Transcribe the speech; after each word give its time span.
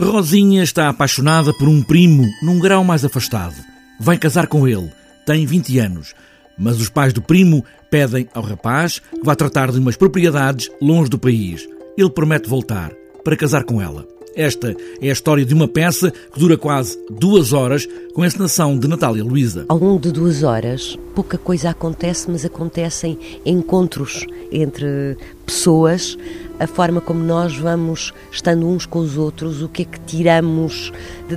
Rosinha 0.00 0.62
está 0.62 0.88
apaixonada 0.88 1.52
por 1.52 1.68
um 1.68 1.82
primo 1.82 2.24
num 2.40 2.60
grau 2.60 2.84
mais 2.84 3.04
afastado. 3.04 3.56
Vai 3.98 4.16
casar 4.16 4.46
com 4.46 4.66
ele. 4.66 4.92
Tem 5.26 5.44
20 5.44 5.76
anos. 5.80 6.14
Mas 6.56 6.80
os 6.80 6.88
pais 6.88 7.12
do 7.12 7.20
primo 7.20 7.64
pedem 7.90 8.28
ao 8.32 8.44
rapaz 8.44 9.00
que 9.00 9.24
vá 9.24 9.34
tratar 9.34 9.72
de 9.72 9.78
umas 9.80 9.96
propriedades 9.96 10.70
longe 10.80 11.10
do 11.10 11.18
país. 11.18 11.68
Ele 11.96 12.10
promete 12.10 12.48
voltar 12.48 12.92
para 13.24 13.36
casar 13.36 13.64
com 13.64 13.82
ela. 13.82 14.06
Esta 14.38 14.76
é 15.02 15.08
a 15.08 15.12
história 15.12 15.44
de 15.44 15.52
uma 15.52 15.66
peça 15.66 16.12
que 16.12 16.38
dura 16.38 16.56
quase 16.56 16.96
duas 17.10 17.52
horas, 17.52 17.88
com 18.14 18.22
a 18.22 18.26
encenação 18.28 18.78
de 18.78 18.86
Natália 18.86 19.24
Luísa. 19.24 19.66
Ao 19.68 19.76
longo 19.76 20.00
de 20.00 20.12
duas 20.12 20.44
horas, 20.44 20.96
pouca 21.12 21.36
coisa 21.36 21.70
acontece, 21.70 22.30
mas 22.30 22.44
acontecem 22.44 23.18
encontros 23.44 24.24
entre 24.52 25.16
pessoas, 25.44 26.16
a 26.56 26.68
forma 26.68 27.00
como 27.00 27.18
nós 27.18 27.56
vamos 27.56 28.12
estando 28.30 28.68
uns 28.68 28.86
com 28.86 29.00
os 29.00 29.16
outros, 29.16 29.60
o 29.60 29.68
que 29.68 29.82
é 29.82 29.84
que 29.84 29.98
tiramos 30.02 30.92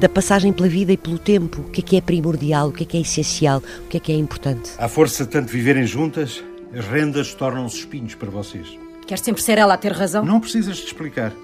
da 0.00 0.08
passagem 0.08 0.50
pela 0.50 0.66
vida 0.66 0.90
e 0.90 0.96
pelo 0.96 1.18
tempo, 1.18 1.60
o 1.60 1.70
que 1.70 1.82
é 1.82 1.84
que 1.84 1.96
é 1.98 2.00
primordial, 2.00 2.68
o 2.68 2.72
que 2.72 2.84
é 2.84 2.86
que 2.86 2.96
é 2.96 3.00
essencial, 3.02 3.62
o 3.84 3.88
que 3.90 3.98
é 3.98 4.00
que 4.00 4.10
é 4.10 4.16
importante. 4.16 4.70
À 4.78 4.88
força 4.88 5.24
de 5.24 5.30
tanto 5.32 5.52
viverem 5.52 5.86
juntas, 5.86 6.42
as 6.74 6.86
rendas 6.86 7.34
tornam-se 7.34 7.80
espinhos 7.80 8.14
para 8.14 8.30
vocês. 8.30 8.66
Quer 9.06 9.18
sempre 9.18 9.42
ser 9.42 9.58
ela 9.58 9.74
a 9.74 9.76
ter 9.76 9.92
razão? 9.92 10.24
Não 10.24 10.40
precisas 10.40 10.78
de 10.78 10.86
explicar. 10.86 11.34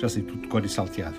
Já 0.00 0.08
sei 0.08 0.22
tudo 0.22 0.40
de 0.40 0.48
cor 0.48 0.64
e 0.64 0.68
salteado. 0.68 1.16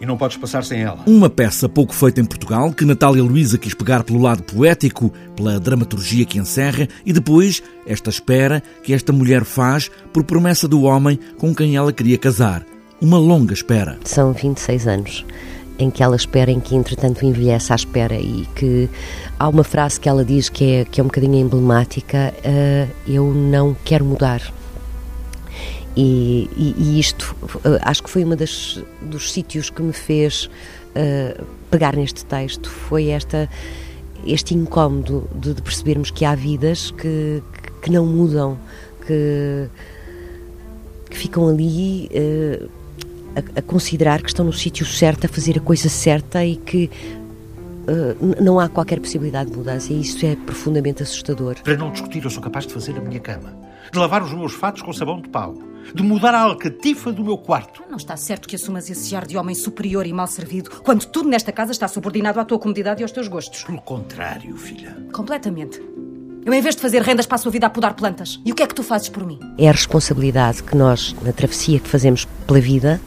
E 0.00 0.06
não 0.06 0.16
podes 0.16 0.36
passar 0.36 0.64
sem 0.64 0.80
ela. 0.80 1.02
Uma 1.06 1.28
peça 1.28 1.68
pouco 1.68 1.92
feita 1.92 2.20
em 2.20 2.24
Portugal, 2.24 2.72
que 2.72 2.84
Natália 2.84 3.22
Luísa 3.22 3.58
quis 3.58 3.74
pegar 3.74 4.04
pelo 4.04 4.22
lado 4.22 4.44
poético, 4.44 5.12
pela 5.34 5.58
dramaturgia 5.58 6.24
que 6.24 6.38
encerra, 6.38 6.88
e 7.04 7.12
depois 7.12 7.62
esta 7.84 8.08
espera 8.08 8.62
que 8.82 8.94
esta 8.94 9.12
mulher 9.12 9.44
faz 9.44 9.90
por 10.12 10.22
promessa 10.24 10.68
do 10.68 10.82
homem 10.82 11.18
com 11.36 11.54
quem 11.54 11.76
ela 11.76 11.92
queria 11.92 12.16
casar. 12.16 12.64
Uma 13.00 13.18
longa 13.18 13.52
espera. 13.52 13.98
São 14.04 14.32
26 14.32 14.86
anos 14.86 15.24
em 15.78 15.90
que 15.90 16.02
ela 16.02 16.16
espera, 16.16 16.50
em 16.50 16.60
que 16.60 16.74
entretanto 16.74 17.24
envelhece 17.24 17.72
à 17.72 17.76
espera 17.76 18.16
e 18.16 18.46
que 18.54 18.88
há 19.38 19.48
uma 19.48 19.62
frase 19.62 20.00
que 20.00 20.08
ela 20.08 20.24
diz 20.24 20.48
que 20.48 20.64
é, 20.64 20.84
que 20.84 21.00
é 21.00 21.04
um 21.04 21.06
bocadinho 21.06 21.36
emblemática, 21.36 22.34
uh, 22.38 22.92
eu 23.06 23.32
não 23.32 23.76
quero 23.84 24.04
mudar, 24.04 24.42
e, 26.00 26.48
e, 26.56 26.74
e 26.78 27.00
isto 27.00 27.34
uh, 27.42 27.78
acho 27.82 28.04
que 28.04 28.08
foi 28.08 28.24
um 28.24 28.36
dos 28.36 29.32
sítios 29.32 29.68
que 29.68 29.82
me 29.82 29.92
fez 29.92 30.44
uh, 30.44 31.44
pegar 31.72 31.96
neste 31.96 32.24
texto, 32.24 32.70
foi 32.70 33.08
esta, 33.08 33.50
este 34.24 34.54
incómodo 34.54 35.28
de, 35.34 35.54
de 35.54 35.60
percebermos 35.60 36.12
que 36.12 36.24
há 36.24 36.36
vidas 36.36 36.92
que, 36.92 37.42
que 37.82 37.90
não 37.90 38.06
mudam, 38.06 38.56
que, 39.04 39.68
que 41.10 41.18
ficam 41.18 41.48
ali 41.48 42.08
uh, 42.12 42.70
a, 43.34 43.58
a, 43.58 43.62
considerar 43.62 44.22
que 44.22 44.28
estão 44.28 44.44
no 44.44 44.52
sítio 44.52 44.86
certo, 44.86 45.24
a 45.24 45.28
fazer 45.28 45.58
a 45.58 45.60
coisa 45.60 45.88
certa 45.88 46.44
e 46.44 46.54
que 46.54 46.88
não 48.40 48.58
há 48.60 48.68
qualquer 48.68 49.00
possibilidade 49.00 49.50
de 49.50 49.56
mudança 49.56 49.92
e 49.92 50.00
isso 50.00 50.24
é 50.24 50.36
profundamente 50.36 51.02
assustador. 51.02 51.56
Para 51.62 51.76
não 51.76 51.90
discutir, 51.90 52.24
eu 52.24 52.30
sou 52.30 52.42
capaz 52.42 52.66
de 52.66 52.72
fazer 52.72 52.96
a 52.96 53.00
minha 53.00 53.20
cama, 53.20 53.54
de 53.92 53.98
lavar 53.98 54.22
os 54.22 54.32
meus 54.32 54.52
fatos 54.52 54.82
com 54.82 54.92
sabão 54.92 55.20
de 55.20 55.28
pau, 55.28 55.54
de 55.94 56.02
mudar 56.02 56.34
a 56.34 56.40
alcatifa 56.40 57.12
do 57.12 57.24
meu 57.24 57.38
quarto. 57.38 57.82
Não 57.88 57.96
está 57.96 58.16
certo 58.16 58.48
que 58.48 58.56
assumas 58.56 58.90
esse 58.90 59.14
ar 59.16 59.26
de 59.26 59.36
homem 59.36 59.54
superior 59.54 60.06
e 60.06 60.12
mal 60.12 60.26
servido, 60.26 60.70
quando 60.82 61.06
tudo 61.06 61.28
nesta 61.28 61.52
casa 61.52 61.72
está 61.72 61.88
subordinado 61.88 62.40
à 62.40 62.44
tua 62.44 62.58
comodidade 62.58 63.02
e 63.02 63.04
aos 63.04 63.12
teus 63.12 63.28
gostos. 63.28 63.64
Pelo 63.64 63.80
contrário, 63.80 64.56
filha. 64.56 64.96
Completamente. 65.12 65.80
Eu, 66.44 66.54
em 66.54 66.62
vez 66.62 66.76
de 66.76 66.82
fazer 66.82 67.02
rendas, 67.02 67.26
passo 67.26 67.48
a 67.48 67.50
vida 67.50 67.66
a 67.66 67.70
podar 67.70 67.94
plantas. 67.94 68.40
E 68.44 68.52
o 68.52 68.54
que 68.54 68.62
é 68.62 68.66
que 68.66 68.74
tu 68.74 68.82
fazes 68.82 69.08
por 69.08 69.26
mim? 69.26 69.38
É 69.58 69.68
a 69.68 69.72
responsabilidade 69.72 70.62
que 70.62 70.76
nós, 70.76 71.14
na 71.22 71.32
travessia 71.32 71.78
que 71.78 71.88
fazemos 71.88 72.26
pela 72.46 72.60
vida, 72.60 73.00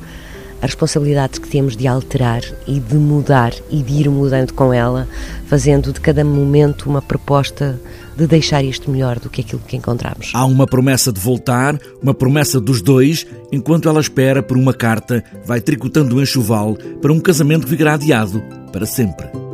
a 0.62 0.66
responsabilidade 0.66 1.40
que 1.42 1.48
temos 1.48 1.76
de 1.76 1.88
alterar 1.88 2.42
e 2.68 2.80
de 2.80 2.96
mudar 2.96 3.54
e 3.70 3.82
de 3.82 3.94
ir 3.94 4.10
mudando 4.10 4.54
com 4.54 4.74
ela, 4.74 5.08
fazendo 5.48 5.92
de 5.92 6.00
cada 6.00 6.24
momento 6.24 6.90
uma 6.90 7.02
proposta 7.02 7.80
de 8.16 8.28
deixar 8.28 8.64
isto 8.64 8.92
melhor 8.92 9.20
do 9.20 9.30
que 9.30 9.42
aquilo 9.42 9.62
que 9.68 9.76
encontramos. 9.76 10.32
Há 10.34 10.46
uma 10.46 10.68
promessa 10.68 11.12
de 11.12 11.20
voltar, 11.20 11.80
uma 12.02 12.14
promessa 12.14 12.60
dos 12.60 12.82
dois, 12.82 13.26
enquanto 13.52 13.90
ela 13.90 14.00
espera 14.00 14.44
por 14.44 14.58
uma 14.58 14.74
carta, 14.74 15.24
vai 15.46 15.60
tricotando 15.60 16.16
um 16.16 16.22
enxoval 16.22 16.78
para 17.02 17.12
um 17.12 17.20
casamento 17.20 17.64
que 17.64 17.72
ficará 17.72 17.94
adiado 17.94 18.44
para 18.72 18.86
sempre. 18.86 19.51